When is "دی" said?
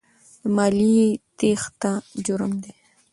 2.63-2.73